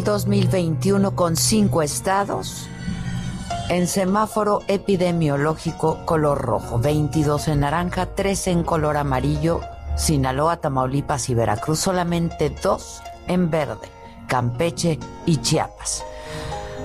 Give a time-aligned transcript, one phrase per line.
[0.00, 2.66] El 2021 con cinco estados
[3.68, 9.60] en semáforo epidemiológico color rojo, 22 en naranja, 13 en color amarillo,
[9.96, 13.90] Sinaloa, Tamaulipas y Veracruz, solamente dos en verde,
[14.26, 16.02] Campeche y Chiapas.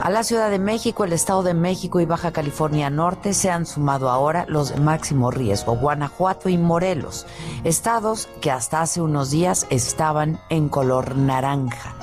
[0.02, 3.66] A la Ciudad de México, el Estado de México y Baja California Norte se han
[3.66, 7.26] sumado ahora los de máximo riesgo, Guanajuato y Morelos,
[7.64, 11.96] estados que hasta hace unos días estaban en color naranja.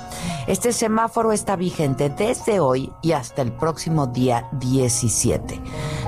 [0.47, 5.61] Este semáforo está vigente desde hoy y hasta el próximo día 17.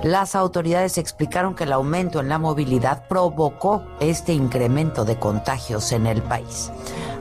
[0.03, 6.07] Las autoridades explicaron que el aumento en la movilidad provocó este incremento de contagios en
[6.07, 6.71] el país.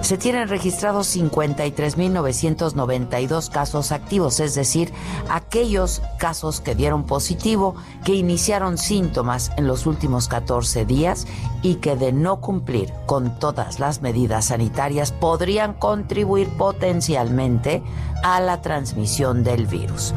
[0.00, 4.90] Se tienen registrados 53.992 casos activos, es decir,
[5.28, 11.26] aquellos casos que dieron positivo, que iniciaron síntomas en los últimos 14 días
[11.62, 17.82] y que de no cumplir con todas las medidas sanitarias podrían contribuir potencialmente
[18.22, 20.14] a la transmisión del virus.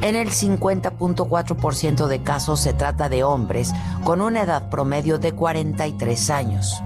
[0.00, 3.72] En el 50.4% de casos se trata de hombres
[4.04, 6.80] con una edad promedio de 43 años.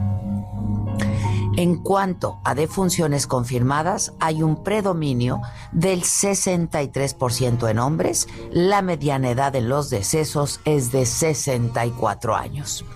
[1.57, 8.27] En cuanto a defunciones confirmadas, hay un predominio del 63% en hombres.
[8.51, 12.87] La mediana edad en los decesos es de 64 años.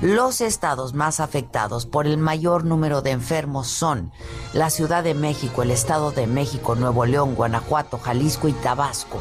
[0.00, 4.10] Los estados más afectados por el mayor número de enfermos son
[4.54, 9.18] la Ciudad de México, el Estado de México, Nuevo León, Guanajuato, Jalisco y Tabasco.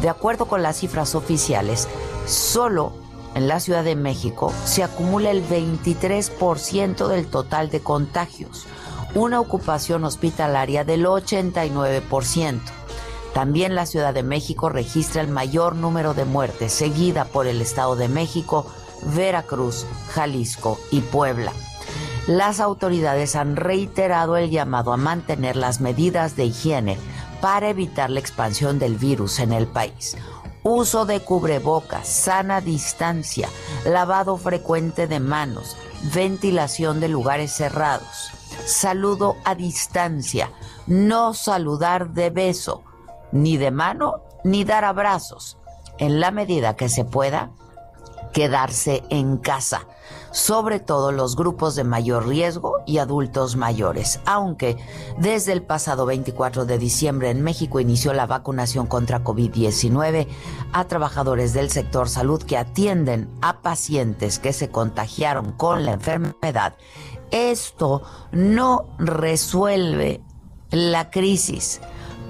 [0.00, 1.86] De acuerdo con las cifras oficiales,
[2.26, 2.92] solo
[3.36, 8.66] en la Ciudad de México se acumula el 23% del total de contagios,
[9.14, 12.60] una ocupación hospitalaria del 89%.
[13.34, 17.94] También la Ciudad de México registra el mayor número de muertes, seguida por el Estado
[17.94, 18.66] de México,
[19.14, 21.52] Veracruz, Jalisco y Puebla.
[22.26, 26.96] Las autoridades han reiterado el llamado a mantener las medidas de higiene
[27.42, 30.16] para evitar la expansión del virus en el país
[30.66, 33.48] uso de cubrebocas, sana distancia,
[33.84, 35.76] lavado frecuente de manos,
[36.12, 38.32] ventilación de lugares cerrados,
[38.64, 40.50] saludo a distancia,
[40.88, 42.82] no saludar de beso,
[43.30, 45.56] ni de mano, ni dar abrazos.
[45.98, 47.52] En la medida que se pueda,
[48.36, 49.86] quedarse en casa
[50.30, 54.76] sobre todo los grupos de mayor riesgo y adultos mayores, aunque
[55.16, 60.26] desde el pasado 24 de diciembre en México inició la vacunación contra COVID-19
[60.74, 66.76] a trabajadores del sector salud que atienden a pacientes que se contagiaron con la enfermedad.
[67.30, 68.02] Esto
[68.32, 70.20] no resuelve
[70.70, 71.80] la crisis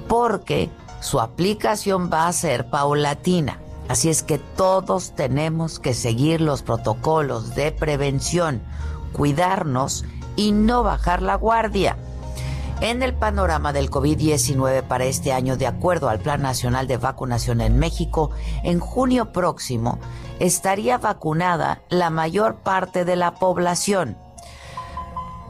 [0.06, 0.70] porque
[1.00, 3.65] su aplicación va a ser paulatina.
[3.88, 8.62] Así es que todos tenemos que seguir los protocolos de prevención,
[9.12, 10.04] cuidarnos
[10.34, 11.96] y no bajar la guardia.
[12.80, 17.62] En el panorama del COVID-19 para este año, de acuerdo al Plan Nacional de Vacunación
[17.62, 18.32] en México,
[18.64, 19.98] en junio próximo
[20.40, 24.18] estaría vacunada la mayor parte de la población.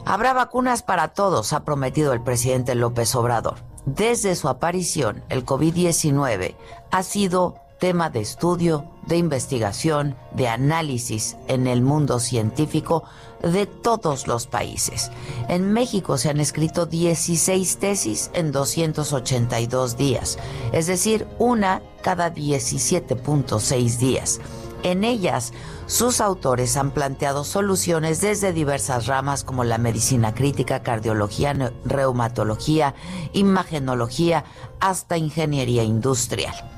[0.04, 3.56] Habrá vacunas para todos, ha prometido el presidente López Obrador.
[3.86, 6.54] Desde su aparición, el COVID-19
[6.92, 13.04] ha sido tema de estudio, de investigación, de análisis en el mundo científico
[13.42, 15.10] de todos los países.
[15.48, 20.38] En México se han escrito 16 tesis en 282 días,
[20.72, 24.40] es decir, una cada 17.6 días.
[24.82, 25.52] En ellas,
[25.86, 32.94] sus autores han planteado soluciones desde diversas ramas como la medicina crítica, cardiología, reumatología,
[33.32, 34.44] imagenología,
[34.78, 36.75] hasta ingeniería industrial.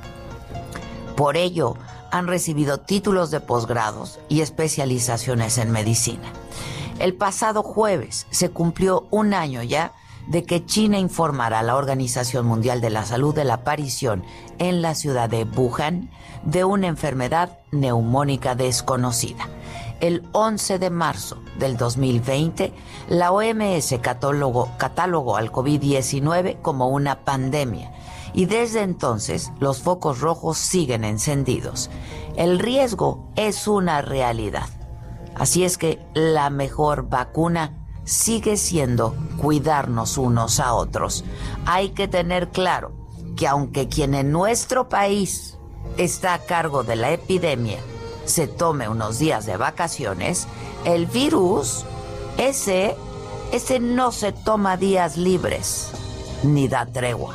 [1.18, 1.74] Por ello,
[2.12, 6.32] han recibido títulos de posgrados y especializaciones en medicina.
[7.00, 9.94] El pasado jueves se cumplió un año ya
[10.28, 14.22] de que China informara a la Organización Mundial de la Salud de la aparición
[14.60, 16.08] en la ciudad de Wuhan
[16.44, 19.48] de una enfermedad neumónica desconocida.
[19.98, 22.72] El 11 de marzo del 2020,
[23.08, 27.90] la OMS catálogó, catálogó al COVID-19 como una pandemia
[28.32, 31.90] y desde entonces los focos rojos siguen encendidos.
[32.36, 34.68] El riesgo es una realidad.
[35.34, 41.24] Así es que la mejor vacuna sigue siendo cuidarnos unos a otros.
[41.66, 42.92] Hay que tener claro
[43.36, 45.58] que aunque quien en nuestro país
[45.96, 47.78] está a cargo de la epidemia
[48.24, 50.46] se tome unos días de vacaciones,
[50.84, 51.84] el virus,
[52.36, 52.94] ese,
[53.52, 55.90] ese no se toma días libres
[56.42, 57.34] ni da tregua.